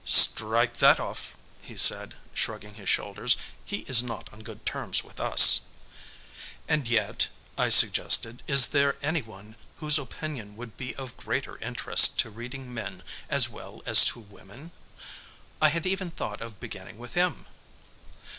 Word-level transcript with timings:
"Strike 0.03 0.77
that 0.77 0.99
off," 0.99 1.35
he 1.61 1.77
said, 1.77 2.15
shrugging 2.33 2.73
his 2.73 2.89
shoulders. 2.89 3.37
"He 3.63 3.81
is 3.81 4.01
not 4.01 4.33
on 4.33 4.41
good 4.41 4.65
terms 4.65 5.03
with 5.03 5.19
us." 5.19 5.61
"And 6.67 6.87
yet," 6.87 7.27
I 7.55 7.69
suggested, 7.69 8.41
"is 8.47 8.65
there 8.69 8.97
any 9.03 9.21
one 9.21 9.55
whose 9.77 9.99
opinion 9.99 10.55
would 10.55 10.75
be 10.75 10.95
of 10.95 11.17
greater 11.17 11.59
interest 11.59 12.17
to 12.21 12.31
reading 12.31 12.73
men 12.73 13.03
as 13.29 13.47
well 13.47 13.83
as 13.85 14.03
to 14.05 14.19
women? 14.19 14.71
I 15.61 15.69
had 15.69 15.85
even 15.85 16.09
thought 16.09 16.41
of 16.41 16.59
beginning 16.59 16.97
with 16.97 17.13
him." 17.13 17.45